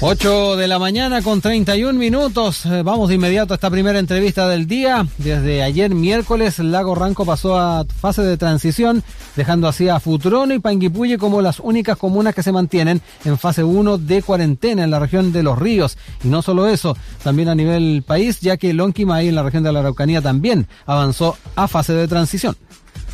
[0.00, 2.66] 8 de la mañana con 31 minutos.
[2.66, 5.06] Eh, vamos de inmediato a esta primera entrevista del día.
[5.16, 9.02] Desde ayer miércoles, Lago Ranco pasó a fase de transición,
[9.36, 13.64] dejando así a Futrono y Panguipulli como las únicas comunas que se mantienen en fase
[13.64, 15.96] 1 de cuarentena en la región de Los Ríos.
[16.22, 16.94] Y no solo eso,
[17.24, 21.38] también a nivel país, ya que Lonquimay en la región de la Araucanía también avanzó
[21.54, 22.54] a fase de transición.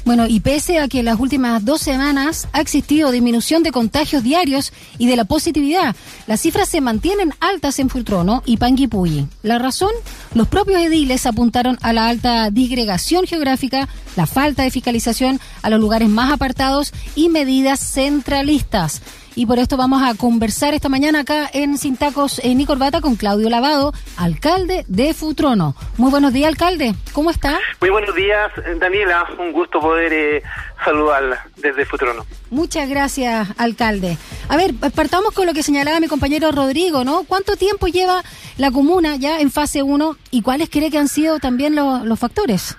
[0.05, 4.25] Bueno, y pese a que en las últimas dos semanas ha existido disminución de contagios
[4.25, 5.95] diarios y de la positividad,
[6.27, 9.29] las cifras se mantienen altas en Fultrono y Panguipulli.
[9.43, 9.93] La razón,
[10.35, 15.81] los propios ediles apuntaron a la alta disgregación geográfica, la falta de fiscalización a los
[15.81, 19.03] lugares más apartados y medidas centralistas.
[19.35, 23.01] Y por esto vamos a conversar esta mañana acá en Sin Tacos en y Corbata
[23.01, 25.75] con Claudio Lavado, alcalde de Futrono.
[25.97, 26.95] Muy buenos días, alcalde.
[27.15, 27.59] ¿Cómo está?
[27.81, 29.27] Muy buenos días, Daniela.
[29.39, 30.43] Un gusto poder eh,
[30.85, 32.27] saludarla desde Futrono.
[32.51, 34.19] Muchas gracias, alcalde.
[34.49, 37.25] A ver, partamos con lo que señalaba mi compañero Rodrigo, ¿no?
[37.25, 38.23] ¿Cuánto tiempo lleva
[38.59, 42.77] la comuna ya en fase 1 y cuáles cree que han sido también los factores?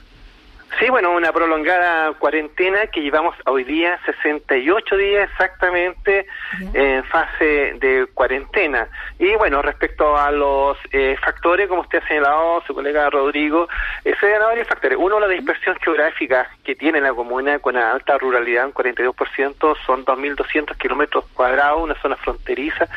[0.79, 6.25] Sí, bueno, una prolongada cuarentena que llevamos hoy día 68 días exactamente
[6.73, 8.88] en fase de cuarentena.
[9.19, 13.67] Y bueno, respecto a los eh, factores, como usted ha señalado, su colega Rodrigo,
[14.03, 14.97] eh, se dan varios factores.
[14.99, 20.75] Uno, la dispersión geográfica que tiene la comuna con alta ruralidad, un 42%, son 2.200
[20.77, 22.87] kilómetros cuadrados, una zona fronteriza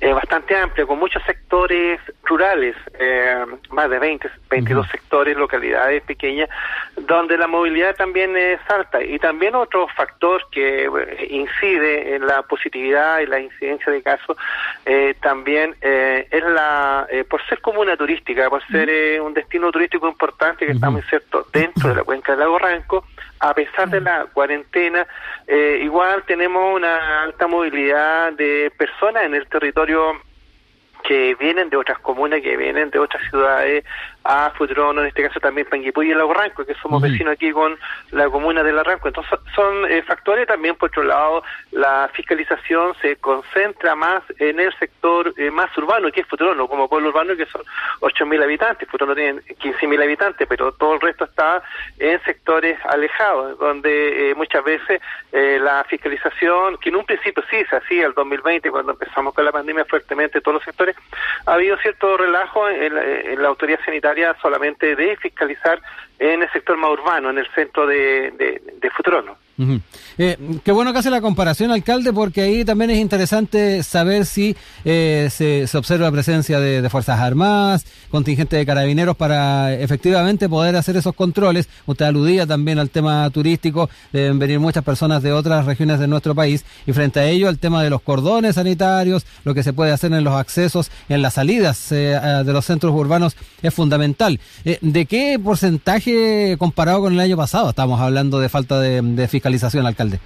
[0.00, 6.48] eh, bastante amplia, con muchos sectores rurales, eh, más de 20, 22 sectores, localidades pequeñas,
[6.96, 9.02] donde la movilidad también es alta.
[9.02, 14.36] Y también otro factor que eh, incide en la positividad y la incidencia de casos,
[14.86, 20.66] eh, también eh, es la, por ser comuna turística, por ser un destino turístico importante
[20.66, 23.04] que está muy cierto dentro de la cuenca del lago Ranco,
[23.40, 25.06] a pesar de la cuarentena,
[25.80, 30.20] igual tenemos una alta movilidad de personas en el territorio
[31.04, 33.84] que vienen de otras comunas, que vienen de otras ciudades
[34.24, 37.78] a Futrono, en este caso también Panguipulli y el Barranco, que somos vecinos aquí con
[38.10, 39.08] la comuna del Arranco.
[39.08, 44.76] Entonces son eh, factores también, por otro lado, la fiscalización se concentra más en el
[44.78, 47.62] sector eh, más urbano, que es Futrono, como pueblo urbano, que son
[48.00, 51.62] 8.000 habitantes, Futrono tiene 15.000 habitantes, pero todo el resto está
[51.98, 55.00] en sectores alejados, donde eh, muchas veces
[55.30, 59.52] la fiscalización, que en un principio sí se hacía el 2020, cuando empezamos con la
[59.52, 60.96] pandemia fuertemente todos los sectores,
[61.46, 65.80] ha habido cierto relajo en la autoridad sanitaria solamente de fiscalizar
[66.18, 69.36] en el sector más urbano, en el centro de, de, de Futrono.
[70.18, 74.56] Eh, qué bueno que hace la comparación, alcalde, porque ahí también es interesante saber si
[74.84, 80.96] eh, se, se, observa presencia de, Fuerzas Armadas, contingente de carabineros para efectivamente poder hacer
[80.96, 81.68] esos controles.
[81.86, 86.34] Usted aludía también al tema turístico, deben venir muchas personas de otras regiones de nuestro
[86.34, 89.92] país y frente a ello el tema de los cordones sanitarios, lo que se puede
[89.92, 94.40] hacer en los accesos, en las salidas eh, de los centros urbanos es fundamental.
[94.64, 96.07] ¿De qué porcentaje
[96.58, 97.70] comparado con el año pasado?
[97.70, 100.20] Estamos hablando de falta de, de fiscalización alcalde?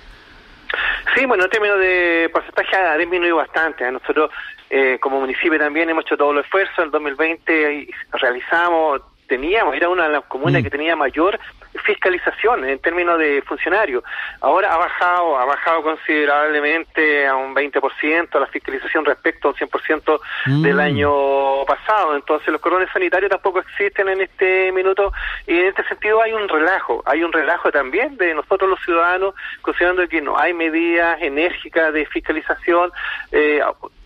[1.14, 3.86] Sí, bueno, en términos de porcentaje ha disminuido bastante.
[3.86, 3.92] ¿eh?
[3.92, 4.30] Nosotros,
[4.70, 6.72] eh, como municipio, también hemos hecho todo el esfuerzo.
[6.78, 10.64] En el 2020 realizamos, teníamos, era una de las comunas mm.
[10.64, 11.38] que tenía mayor
[11.84, 14.04] fiscalización en términos de funcionarios.
[14.40, 20.20] Ahora ha bajado, ha bajado considerablemente a un 20% la fiscalización respecto a un 100%
[20.62, 20.80] del mm.
[20.80, 22.14] año pasado.
[22.16, 25.12] Entonces los cordones sanitarios tampoco existen en este minuto
[25.46, 29.34] y en este sentido hay un relajo, hay un relajo también de nosotros los ciudadanos
[29.62, 32.90] considerando que no hay medidas enérgicas de fiscalización.
[33.30, 33.60] Eh,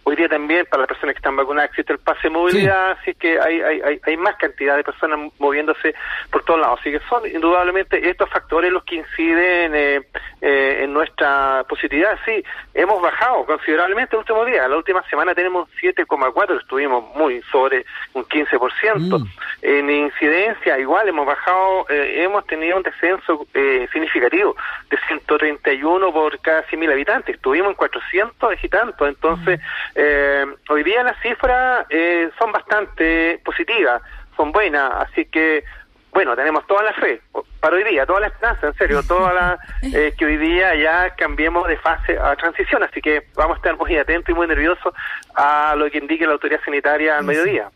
[0.08, 3.12] Hoy día también para las personas que están vacunadas existe el pase de movilidad, así
[3.16, 5.96] que hay, hay, hay, más cantidad de personas moviéndose
[6.30, 6.78] por todos lados.
[6.78, 10.06] Así que son indudablemente estos factores los que inciden eh,
[10.40, 12.16] eh, en nuestra positividad.
[12.24, 12.40] Sí,
[12.72, 14.68] hemos bajado considerablemente el último día.
[14.68, 19.18] La última semana tenemos 7,4, estuvimos muy sobre un 15%.
[19.18, 19.24] Mm.
[19.68, 23.46] En incidencia, igual hemos bajado, eh, hemos tenido un descenso
[23.92, 24.54] significativo
[24.90, 27.34] de 131 por cada 100.000 habitantes.
[27.34, 29.06] Estuvimos en 400 y tanto.
[29.06, 29.60] Entonces.
[29.94, 34.02] Eh, hoy día las cifras eh, son bastante positivas,
[34.36, 35.64] son buenas, así que,
[36.12, 37.20] bueno, tenemos toda la fe
[37.60, 41.14] para hoy día, toda la esperanza, en serio, toda la eh, que hoy día ya
[41.16, 44.92] cambiemos de fase a transición, así que vamos a estar muy atentos y muy nerviosos
[45.34, 47.70] a lo que indique la autoridad sanitaria al mediodía.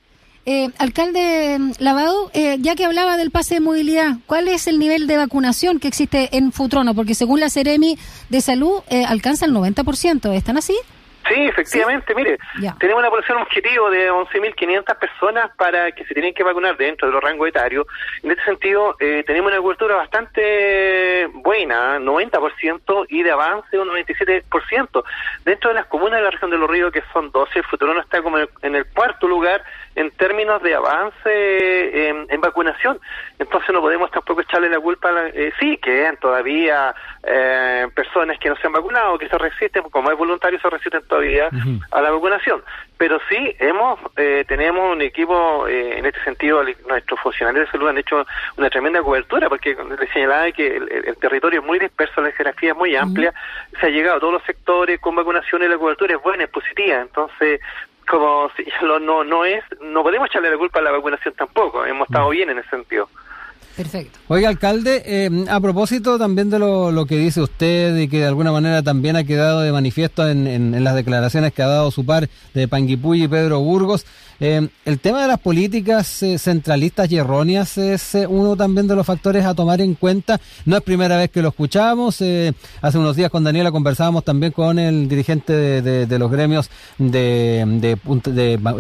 [0.47, 5.07] Eh, alcalde Lavado, eh, ya que hablaba del pase de movilidad, ¿cuál es el nivel
[5.07, 6.95] de vacunación que existe en Futrono?
[6.95, 7.99] Porque según la Ceremi
[8.31, 10.33] de Salud, eh, alcanza el 90%.
[10.33, 10.77] ¿Están así?
[11.29, 12.39] Sí, efectivamente, mire,
[12.81, 17.15] tenemos una población objetivo de 11.500 personas para que se tienen que vacunar dentro de
[17.15, 17.87] los rangos etarios.
[18.23, 25.05] En este sentido, eh, tenemos una cobertura bastante buena, 90%, y de avance un 97%.
[25.45, 27.95] Dentro de las comunas de la región de Los Ríos, que son 12, el futuro
[27.95, 29.63] no está como en el, cuarto lugar
[29.95, 32.99] en términos de avance en, vacunación.
[33.39, 38.49] Entonces no podemos tampoco echarle la culpa, a eh, sí, que todavía eh, personas que
[38.49, 41.51] no se han vacunado, que se resisten, como hay voluntarios, se resisten todavía
[41.91, 42.63] a la vacunación.
[42.97, 47.89] Pero sí, hemos eh, tenemos un equipo, eh, en este sentido, nuestros funcionarios de salud
[47.89, 48.27] han hecho
[48.57, 52.77] una tremenda cobertura, porque les señalaba que el, territorio es muy disperso, la geografía es
[52.77, 53.33] muy amplia,
[53.81, 56.51] se ha llegado a todos los sectores con vacunación y la cobertura es buena, es
[56.51, 57.01] positiva.
[57.01, 57.61] Entonces,
[58.11, 62.09] como si no, no es, no podemos echarle la culpa a la vacunación tampoco, hemos
[62.09, 63.09] estado bien en ese sentido.
[63.77, 64.19] Perfecto.
[64.29, 68.27] Oiga, alcalde, eh, a propósito también de lo, lo, que dice usted y que de
[68.27, 72.05] alguna manera también ha quedado de manifiesto en, en, las declaraciones que ha dado su
[72.05, 74.05] par de Panguipulli y Pedro Burgos,
[74.41, 78.97] eh, el tema de las políticas eh, centralistas y erróneas es eh, uno también de
[78.97, 80.41] los factores a tomar en cuenta.
[80.65, 82.17] No es primera vez que lo escuchamos.
[82.17, 85.53] hace unos días con Daniela conversábamos también con el dirigente
[85.83, 87.97] de, los gremios de, de,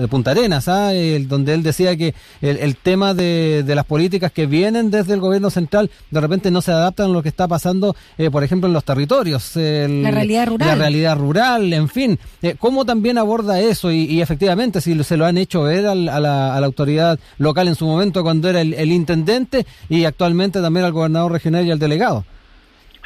[0.08, 0.92] Punta, Arenas, ¿ah?
[1.26, 5.90] donde él decía que el, tema de, las políticas que vienen desde el gobierno central
[6.10, 7.94] de repente no se adaptan a lo que está pasando,
[8.32, 9.52] por ejemplo, en los territorios.
[9.56, 10.68] la realidad rural.
[10.68, 12.18] La realidad rural, en fin.
[12.58, 13.92] ¿Cómo también aborda eso?
[13.92, 17.86] Y, y efectivamente, si se lo han hecho ver a, la, autoridad local en su
[17.86, 22.24] momento cuando era el, intendente y actualmente también al gobernador regional y al delegado.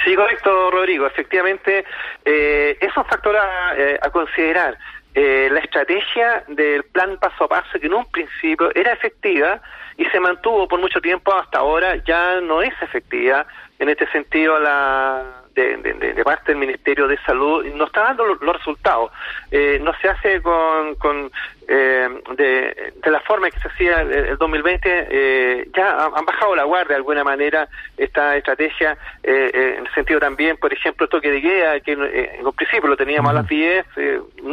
[0.05, 1.06] Sí, correcto, Rodrigo.
[1.06, 1.85] Efectivamente,
[2.25, 4.76] eh, es un factor a, eh, considerar.
[5.17, 9.61] Eh, la estrategia del plan paso a paso, que en un principio era efectiva
[9.96, 13.46] y se mantuvo por mucho tiempo, hasta ahora ya no es efectiva.
[13.79, 19.11] En este sentido, la de, parte del Ministerio de Salud no está dando los, resultados.
[19.51, 21.31] Eh, no se hace con, con
[21.69, 26.91] eh, de, la forma que se hacía el, 2020, eh, ya han bajado la guardia
[26.91, 31.93] de alguna manera esta estrategia, en el sentido también, por ejemplo, toque de guía, que
[31.93, 33.87] en un principio lo teníamos a las 10,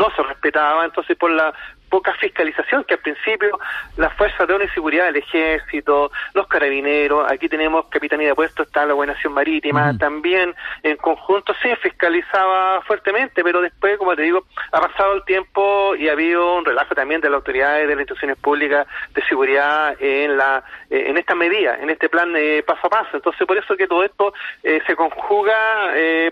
[0.01, 1.53] no se respetaba, entonces por la
[1.92, 3.59] poca fiscalización que al principio
[3.98, 8.65] las fuerzas de orden y seguridad, el ejército, los carabineros, aquí tenemos Capitanía de Puestos,
[8.65, 14.45] está la Gobernación Marítima, también en conjunto se fiscalizaba fuertemente, pero después, como te digo,
[14.71, 18.01] ha pasado el tiempo y ha habido un relajo también de las autoridades de las
[18.01, 22.88] instituciones públicas de seguridad en la eh, en esta medida, en este plan eh, paso
[22.88, 23.09] a paso.
[23.13, 24.33] Entonces, por eso que todo esto
[24.63, 25.51] eh, se conjuga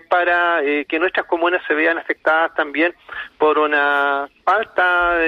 [0.08, 2.94] para que nuestras comunas se vean afectadas también
[3.38, 5.18] por una falta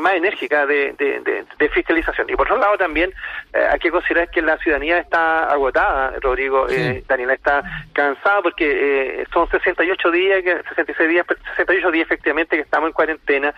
[0.00, 2.28] más enérgica de, fiscalización.
[2.30, 3.12] Y por otro lado también
[3.52, 6.66] hay que considerar que la ciudadanía está agotada, Rodrigo,
[7.06, 7.62] Daniela, está
[7.92, 11.26] cansada porque son 68 días, 66 días,
[11.56, 13.54] 68 días efectivamente que estamos en cuarentena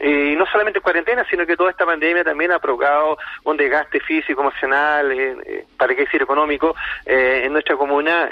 [0.00, 4.40] y no solamente cuarentena, sino que toda esta pandemia también ha provocado un desgaste físico,
[4.40, 6.74] emocional, eh, eh, para qué decir económico,
[7.06, 8.28] eh, en nuestra comuna.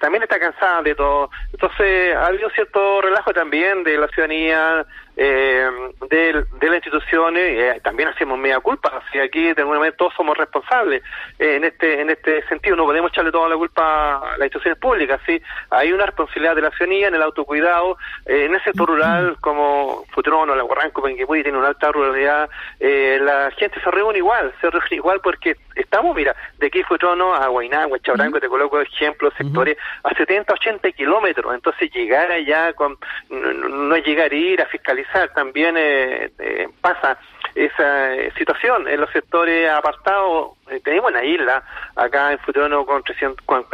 [0.00, 1.30] también está cansada de todo.
[1.52, 4.84] Entonces, ha habido cierto relajo también de la ciudadanía, 啊。
[5.16, 5.70] Eh,
[6.10, 10.36] de, las instituciones, eh, también hacemos media culpa, si aquí de alguna manera todos somos
[10.36, 11.02] responsables
[11.38, 14.78] eh, en este en este sentido, no podemos echarle toda la culpa a las instituciones
[14.78, 15.40] públicas, sí,
[15.70, 17.96] hay una responsabilidad de la ciudadanía en el autocuidado,
[18.26, 22.50] eh, en el sector rural como Futrono, La Guarranco, Penguipulli tiene una alta ruralidad,
[22.80, 27.46] la gente se reúne igual, se reúne igual porque estamos, mira, de aquí Futrono a
[27.46, 32.98] Guaynagua, Chabranco, te coloco ejemplos, sectores, a 70, 80 kilómetros, entonces llegar allá con,
[33.30, 35.03] no, no llegar a ir a fiscalizar
[35.34, 37.18] también eh, eh, pasa
[37.54, 40.56] esa eh, situación en los sectores apartados.
[40.82, 41.62] tenemos una isla
[41.94, 43.64] acá en Futrono con, 300, con,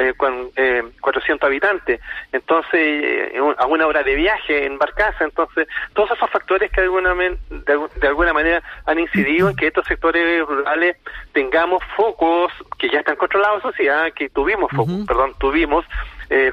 [1.01, 2.01] 400 habitantes,
[2.31, 7.15] entonces a una hora de viaje en barcaza, entonces todos esos factores que de alguna,
[7.15, 10.97] de, alguna manera han incidido en que estos sectores rurales
[11.33, 15.87] tengamos focos que ya están controlados, sociedad, que tuvimos focos, perdón, tuvimos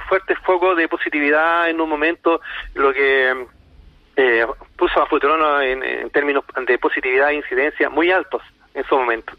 [0.08, 2.40] fuertes focos de positividad en un momento,
[2.74, 3.48] lo que
[4.18, 4.46] eh,
[4.76, 8.42] puso a Futurono en, en, términos de positividad e incidencia muy altos
[8.74, 9.32] en su momento.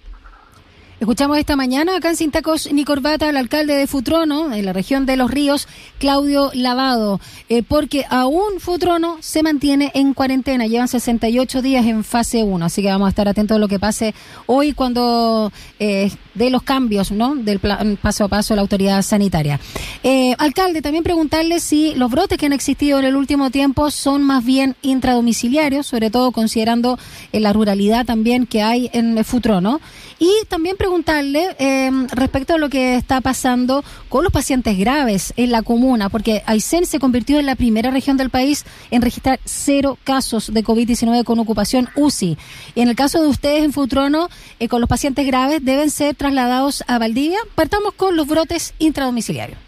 [1.00, 2.32] Escuchamos esta mañana acá en Sin
[2.72, 7.62] ni Corbata al alcalde de Futrono, en la región de Los Ríos, Claudio Lavado, eh,
[7.62, 12.88] porque aún Futrono se mantiene en cuarentena, llevan 68 días en fase 1, así que
[12.88, 14.12] vamos a estar atentos a lo que pase
[14.46, 17.36] hoy cuando eh, de los cambios ¿no?
[17.36, 19.60] del plan paso a paso de la autoridad sanitaria.
[20.02, 24.24] Eh, alcalde, también preguntarle si los brotes que han existido en el último tiempo son
[24.24, 26.98] más bien intradomiciliarios, sobre todo considerando
[27.30, 29.80] la ruralidad también que hay en Futrono,
[30.18, 35.34] y también preguntarle preguntarle eh, respecto a lo que está pasando con los pacientes graves
[35.36, 39.38] en la comuna, porque Aysén se convirtió en la primera región del país en registrar
[39.44, 42.38] cero casos de COVID-19 con ocupación UCI.
[42.74, 44.30] En el caso de ustedes en Futrono,
[44.60, 47.40] eh, con los pacientes graves, deben ser trasladados a Valdivia.
[47.54, 49.58] Partamos con los brotes intradomiciliarios.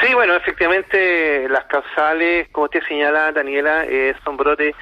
[0.00, 4.74] Sí, bueno, efectivamente las causales, como usted señala, Daniela, eh, son brotes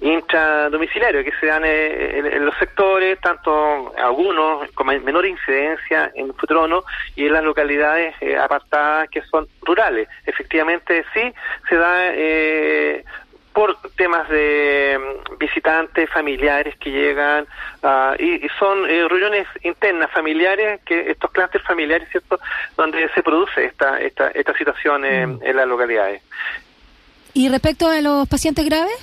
[0.00, 6.84] intradomiciliarios que se dan eh, en, los sectores, tanto algunos con menor incidencia en Futrono
[7.16, 10.08] y en las localidades eh, apartadas que son rurales.
[10.26, 11.32] Efectivamente, sí,
[11.68, 13.04] se da eh,
[13.58, 17.44] por temas de mm, visitantes, familiares que llegan,
[17.82, 22.38] uh, y, y, son eh, reuniones internas familiares, que estos clústeres familiares, ¿cierto?,
[22.76, 25.40] donde se produce esta, esta, esta situación en, mm.
[25.42, 26.22] en las localidades.
[27.34, 28.94] ¿Y respecto a los pacientes graves?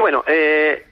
[0.00, 0.86] Sí, bueno, eh,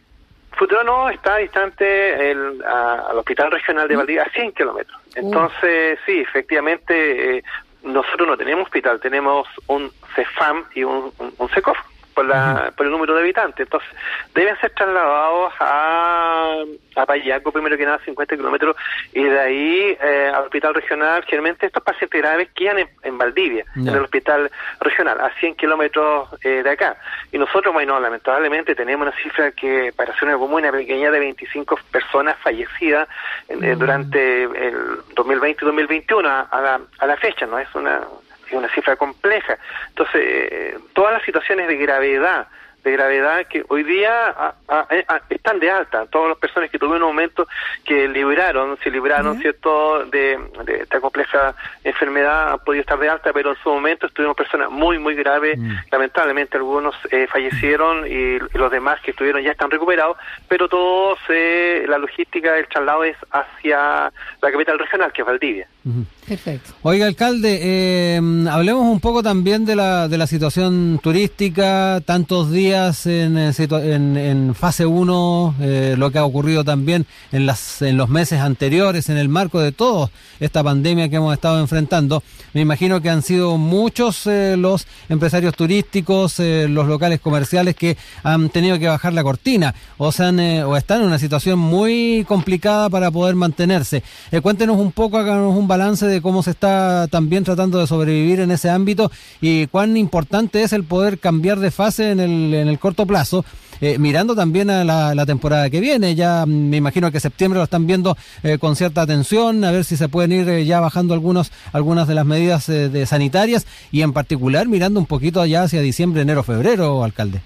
[0.53, 5.01] Futrono está distante el, a, al Hospital Regional de Valdivia a 100 kilómetros.
[5.15, 7.45] Entonces, sí, efectivamente, eh,
[7.85, 11.79] nosotros no tenemos hospital, tenemos un CEFAM y un, un, un CECOF
[12.19, 13.61] por, la, por el número de habitantes.
[13.61, 13.89] Entonces,
[14.35, 16.65] deben ser trasladados a,
[16.97, 18.75] a Payaco, primero que nada, 50 kilómetros,
[19.13, 21.23] y de ahí eh, al hospital regional.
[21.23, 23.93] Generalmente estos pacientes graves quedan en, en Valdivia, yeah.
[23.93, 26.97] en el hospital regional, a 100 kilómetros eh, de acá.
[27.31, 31.79] Y nosotros, bueno, lamentablemente tenemos una cifra que para ser una comuna pequeña de 25
[31.93, 33.09] personas fallecidas
[33.49, 33.77] uh -huh.
[33.77, 34.77] durante el
[35.15, 37.61] 2020 y 2021 a, a, la, a la fecha, ¿no?
[37.61, 38.01] Es una
[38.49, 39.59] es una cifra compleja.
[39.89, 42.49] Entonces, eh, todas las situaciones de gravedad,
[42.85, 46.79] de gravedad que hoy día a, a, a, están de alta, todas las personas que
[46.79, 47.47] tuvieron un momento
[47.85, 49.43] que libraron, se libraron, uh -huh.
[49.43, 51.55] ¿cierto?, de, de, esta compleja
[51.85, 55.59] enfermedad, han podido estar de alta, pero en su momento estuvieron personas muy, muy graves,
[55.59, 55.85] uh -huh.
[55.91, 60.17] lamentablemente algunos eh, fallecieron y, y, los demás que estuvieron ya están recuperados,
[60.49, 65.67] pero todos, eh, la logística del traslado es hacia la capital regional, que es Valdivia.
[65.85, 66.05] Uh -huh.
[66.29, 66.73] Perfecto.
[66.83, 68.21] Oiga, alcalde, eh,
[68.51, 74.87] hablemos un poco también de la, de la situación turística, tantos días en, en, fase
[74.87, 79.29] 1, eh, lo que ha ocurrido también en, las, en los meses anteriores, en el
[79.29, 80.11] marco de toda
[80.41, 82.23] esta pandemia que hemos estado enfrentando.
[82.55, 87.97] Me imagino que han sido muchos eh, los empresarios turísticos, eh, los locales comerciales que
[88.23, 92.25] han tenido que bajar la cortina o, se han, o están en una situación muy
[92.27, 94.03] complicada para poder mantenerse.
[94.43, 98.51] cuéntenos un poco, háganos un balance de cómo se está también tratando de sobrevivir en
[98.51, 99.11] ese ámbito
[99.41, 103.45] y cuán importante es el poder cambiar de fase en el, en el corto plazo,
[103.81, 106.15] eh, mirando también a la, temporada que viene.
[106.15, 109.97] Ya me imagino que septiembre lo están viendo eh, con cierta atención, a ver si
[109.97, 114.13] se pueden ir eh, ya bajando algunos, algunas de las medidas de sanitarias y en
[114.13, 117.41] particular mirando un poquito allá hacia diciembre, enero, febrero, alcalde.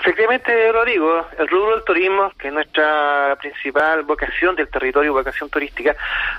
[0.00, 5.94] Efectivamente, Rodrigo, el rubro del turismo, que es nuestra principal vocación del territorio, vocación turística,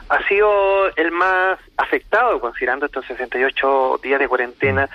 [0.09, 4.89] ha sido el más afectado, considerando estos 68 días de cuarentena,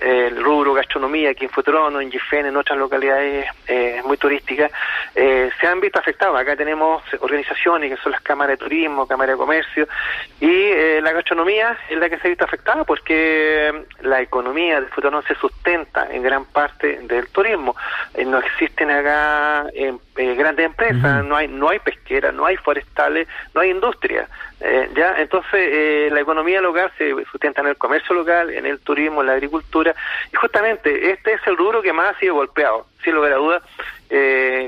[0.00, 4.72] el rubro gastronomía aquí en Futrono, en Gifén, en otras localidades eh, muy turísticas,
[5.20, 6.38] eh, se han visto afectados.
[6.38, 9.88] Acá tenemos organizaciones que son las cámaras de turismo, cámaras de comercio,
[10.40, 13.72] y eh, la gastronomía es la que se ha visto afectada porque
[14.02, 17.74] la economía de Futrono se sustenta en gran parte del turismo.
[18.14, 21.26] Eh, no existen acá eh, eh, grandes empresas, uh -huh.
[21.26, 24.28] no hay no hay pesqueras, no hay forestales, no hay industria.
[24.60, 29.20] Eh, ya entonces la economía local se sustenta en el comercio local, en el turismo,
[29.20, 29.94] en la agricultura
[30.32, 33.62] y justamente este es el rubro que más ha sido golpeado, sin lugar a dudas,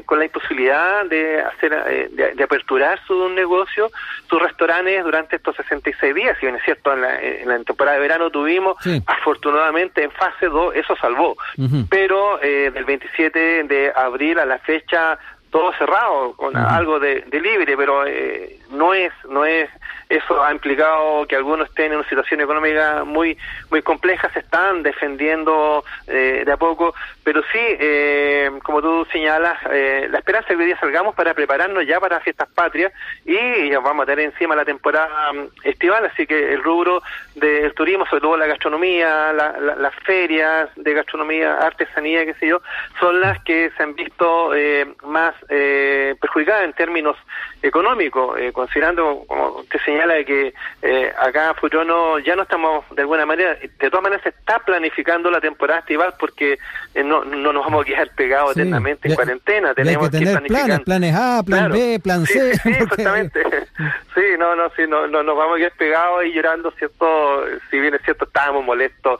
[0.06, 3.90] con la imposibilidad de hacer de, de, aperturar su negocio,
[4.28, 6.36] sus restaurantes durante estos 66 días.
[6.38, 9.02] Si bien es cierto, en la, en la temporada de verano tuvimos, sí.
[9.06, 11.86] afortunadamente en fase 2 eso salvó, uh -huh.
[11.88, 15.18] pero del 27 de abril a la fecha
[15.50, 16.76] todo cerrado con uh -huh.
[16.76, 19.68] algo de, de, libre pero eh, no es no es
[20.08, 23.36] eso ha implicado que algunos estén en una situación económica muy
[23.70, 29.58] muy compleja se están defendiendo eh, de a poco pero sí eh, como tú señalas
[29.70, 32.92] eh, la esperanza es que hoy día salgamos para prepararnos ya para fiestas patrias
[33.24, 37.02] y vamos a tener encima la temporada um, estival así que el rubro
[37.34, 42.48] del turismo sobre todo la gastronomía la, la, las ferias de gastronomía artesanía qué sé
[42.48, 42.60] yo
[42.98, 47.16] son las que se han visto eh, más eh, perjudicada en términos
[47.62, 53.26] económicos, eh, considerando, como usted señala, que eh, acá Futrono ya no estamos de alguna
[53.26, 56.58] manera, de todas maneras se está planificando la temporada estival porque
[56.94, 60.42] eh, no, no nos vamos a quedar pegados sí, eternamente en cuarentena, tenemos que, tener
[60.42, 61.74] planes, planes A, plan claro.
[61.74, 62.54] B, plan C.
[62.54, 63.02] Sí, sí, porque...
[63.02, 63.42] exactamente.
[64.14, 67.44] sí, no, no, sí, no, no, nos vamos a quedar pegados y llorando, ¿cierto?
[67.70, 69.18] Si bien es cierto, estábamos molestos,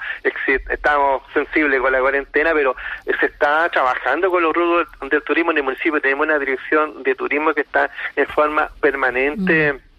[0.68, 2.74] estábamos sensibles con la cuarentena, pero
[3.18, 7.14] se está trabajando con los rubros del turismo en el municipio tenemos una dirección de
[7.14, 9.29] turismo que está en forma permanente.
[9.36, 9.90] Mm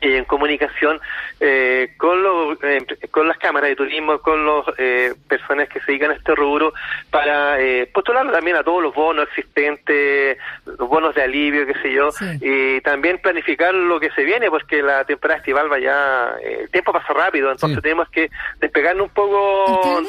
[0.00, 1.00] y en comunicación
[1.40, 5.86] eh, con los eh, con las cámaras de turismo, con las eh, personas que se
[5.86, 6.72] dedican a este rubro
[7.10, 11.92] para eh, postular también a todos los bonos existentes, los bonos de alivio, qué sé
[11.92, 16.70] yo, y también planificar lo que se viene, porque la temporada estival va ya, el
[16.70, 18.30] tiempo pasa rápido, entonces tenemos que
[18.60, 20.02] despegarnos un poco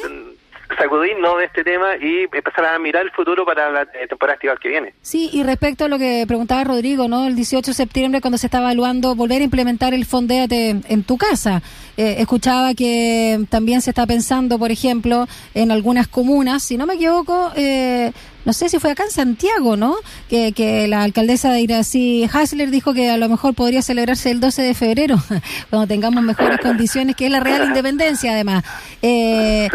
[0.76, 4.58] sacudirnos de este tema y empezar a mirar el futuro para la eh, temporada estival
[4.58, 4.94] que viene.
[5.02, 7.26] Sí, y respecto a lo que preguntaba Rodrigo, ¿no?
[7.26, 11.16] El 18 de septiembre cuando se está evaluando volver a implementar el Fondéate en tu
[11.16, 11.62] casa.
[12.00, 16.94] Eh, escuchaba que también se está pensando, por ejemplo, en algunas comunas, si no me
[16.94, 18.12] equivoco, eh,
[18.46, 19.96] no sé si fue acá en Santiago, ¿no?
[20.30, 24.40] Que, que la alcaldesa de Irací, Hasler, dijo que a lo mejor podría celebrarse el
[24.40, 25.22] 12 de febrero,
[25.68, 28.64] cuando tengamos mejores condiciones, que es la real independencia, además.
[29.02, 29.68] Eh,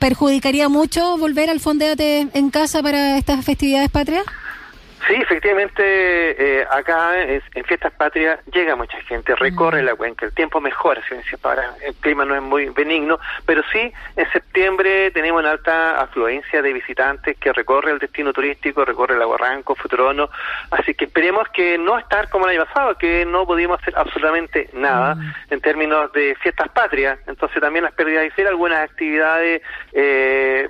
[0.00, 4.24] ¿Perjudicaría mucho volver al Fondéate en casa para estas festividades patrias?
[5.06, 5.82] Sí, efectivamente,
[6.60, 9.86] eh, acá en Fiestas Patrias llega mucha gente, recorre mm.
[9.86, 13.92] la cuenca, el tiempo mejora, si ahora el clima no es muy benigno, pero sí,
[14.16, 19.26] en septiembre tenemos una alta afluencia de visitantes que recorre el destino turístico, recorre el
[19.26, 20.30] Barranco, Futurono,
[20.70, 24.70] así que esperemos que no estar como el año pasado, que no pudimos hacer absolutamente
[24.72, 25.34] nada mm.
[25.50, 30.68] en términos de Fiestas Patrias, entonces también las pérdidas de algunas actividades eh,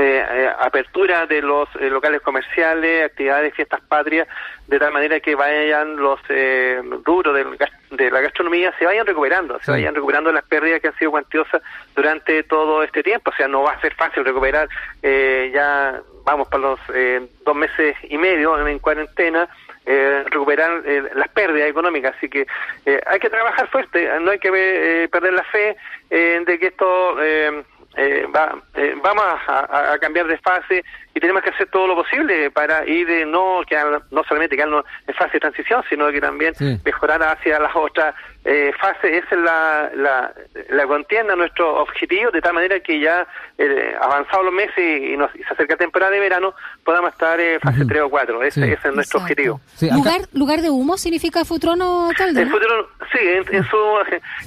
[0.00, 4.26] eh, apertura de los eh, locales comerciales, actividades, fiestas patrias,
[4.66, 7.34] de tal manera que vayan los eh, rubros
[7.90, 11.60] de la gastronomía, se vayan recuperando, se vayan recuperando las pérdidas que han sido cuantiosas
[11.94, 13.30] durante todo este tiempo.
[13.30, 14.68] O sea, no va a ser fácil recuperar,
[15.02, 19.48] eh, ya vamos para los eh, dos meses y medio en cuarentena,
[19.84, 20.82] eh, recuperar
[21.14, 22.14] las pérdidas económicas.
[22.16, 22.46] Así que
[23.06, 25.76] hay que trabajar fuerte, no hay que perder la fe
[26.10, 27.16] de que esto
[27.96, 32.50] eh, va, eh, vamos a, cambiar de fase y tenemos que hacer todo lo posible
[32.50, 36.54] para ir de no quedar, no solamente quedarnos en fase de transición, sino que también
[36.84, 39.24] mejorar hacia las otras eh, fases.
[39.24, 40.34] Esa es la, la,
[40.70, 43.26] la, contienda, nuestro objetivo, de tal manera que ya
[43.58, 46.54] eh, avanzados los meses y, nos, se acerca temporada de verano,
[46.84, 48.42] podamos estar en fase 3 o 4.
[48.44, 49.60] Ese, es nuestro objetivo.
[49.92, 52.46] ¿Lugar, ¿Lugar de humo significa Futrono, alcalde?
[53.12, 53.18] sí,
[53.50, 53.76] en, su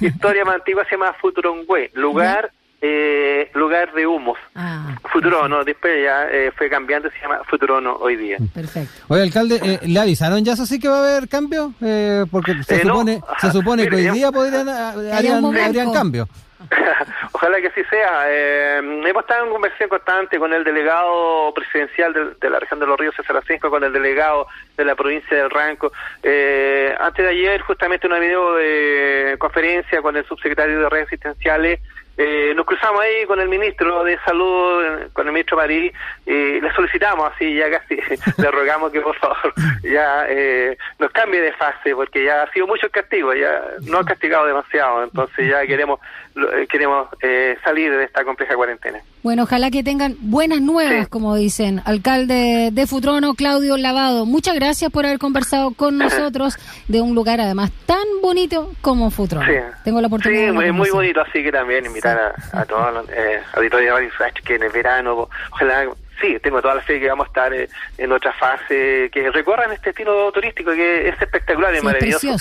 [0.00, 2.50] historia más antigua se llama Futurongüe, lugar
[2.86, 4.38] eh, lugar de humos.
[4.54, 8.36] Ah, Futurono, después ya eh, fue cambiando, se llama Futurono hoy día.
[8.52, 8.92] Perfecto.
[9.08, 11.72] Oye, alcalde, eh, ¿le avisaron ya eso sí que va a haber cambio?
[11.80, 16.28] Eh, porque se supone, se supone que hoy día podrían, harían, habrían cambio.
[17.32, 18.24] Ojalá que así sea.
[18.28, 22.98] Eh, hemos estado en conversación constante con el delegado presidencial de, la región de los
[22.98, 25.92] ríos, César con el delegado de la provincia del Ranco.
[26.22, 31.80] Eh, antes de ayer, justamente una video de conferencia con el subsecretario de redes asistenciales
[32.16, 35.92] eh, nos cruzamos ahí con el ministro de Salud, con el ministro París,
[36.26, 37.96] y le solicitamos así, ya casi,
[38.42, 42.66] le rogamos que por favor ya eh, nos cambie de fase, porque ya ha sido
[42.66, 46.00] mucho el castigo, ya no ha castigado demasiado, entonces ya queremos
[46.36, 49.00] eh, queremos eh, salir de esta compleja cuarentena.
[49.24, 51.80] Bueno, ojalá que tengan buenas nuevas, como dicen.
[51.86, 56.58] Alcalde de Futrono, Claudio Lavado, muchas gracias por haber conversado con nosotros
[56.88, 59.46] de un lugar además tan bonito como Futrono.
[59.82, 60.48] Tengo la oportunidad.
[60.48, 64.56] Sí, muy, muy bonito, así que también invitar a, todos los eh, auditores de que
[64.56, 65.86] en el verano, ojalá
[66.20, 69.72] sí, tengo toda la fe que vamos a estar eh, en otra fase, que recorran
[69.72, 72.36] este estilo turístico que es espectacular y maravilloso.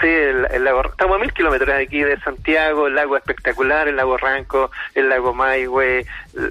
[0.00, 3.96] Sí, el, lago, estamos a mil kilómetros de aquí de Santiago, el lago espectacular, el
[3.96, 6.04] lago Ranco, el lago Maigüe,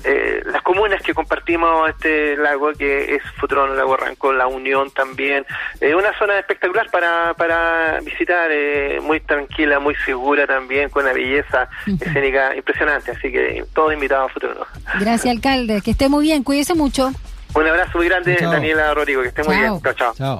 [0.04, 4.90] eh, las comunas que compartimos este lago que es Futrón, el lago Ranco, la Unión
[4.90, 5.46] también,
[5.80, 11.14] eh, una zona espectacular para, para visitar, eh, muy tranquila, muy segura también, con una
[11.14, 14.58] belleza escénica impresionante, así que todos invitados a Futrón.
[15.00, 17.12] Gracias, alcalde, que esté muy bien, cuídese mucho.
[17.54, 19.80] Un abrazo muy grande, Daniela Rodrigo, que esté muy bien.
[19.96, 20.14] chao.
[20.16, 20.40] chao.